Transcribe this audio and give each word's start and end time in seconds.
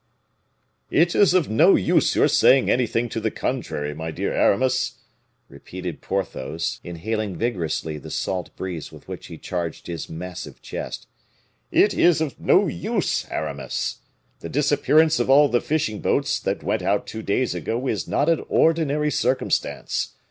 "If 0.89 1.13
is 1.15 1.35
of 1.35 1.47
no 1.47 1.75
use 1.75 2.15
your 2.15 2.27
saying 2.27 2.71
anything 2.71 3.07
to 3.09 3.19
the 3.19 3.29
contrary, 3.29 3.93
my 3.93 4.09
dear 4.09 4.33
Aramis," 4.33 4.93
repeated 5.47 6.01
Porthos, 6.01 6.79
inhaling 6.83 7.35
vigorously 7.37 7.99
the 7.99 8.09
salt 8.09 8.49
breeze 8.55 8.91
with 8.91 9.07
which 9.07 9.27
he 9.27 9.37
charged 9.37 9.85
his 9.85 10.09
massive 10.09 10.59
chest, 10.63 11.05
"It 11.71 11.93
is 11.93 12.19
of 12.19 12.39
no 12.39 12.65
use, 12.65 13.29
Aramis. 13.29 13.99
The 14.39 14.49
disappearance 14.49 15.19
of 15.19 15.29
all 15.29 15.49
the 15.49 15.61
fishing 15.61 15.99
boats 16.01 16.39
that 16.39 16.63
went 16.63 16.81
out 16.81 17.05
two 17.05 17.21
days 17.21 17.53
ago 17.53 17.85
is 17.87 18.07
not 18.07 18.27
an 18.27 18.43
ordinary 18.49 19.11
circumstance. 19.11 20.15